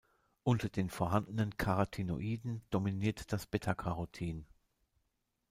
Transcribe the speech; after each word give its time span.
Unter 0.41 0.69
den 0.69 0.89
vorhandenen 0.89 1.57
Carotinoiden 1.57 2.63
dominiert 2.71 3.31
das 3.31 3.45
Beta-Carotin. 3.45 4.47